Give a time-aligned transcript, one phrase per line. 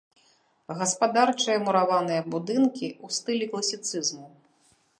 [0.79, 4.27] Гаспадарчыя мураваныя будынкі ў стылі класіцызму.